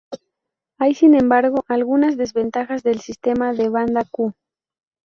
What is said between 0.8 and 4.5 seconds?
sin embargo, algunas desventajas del sistema de banda Ku.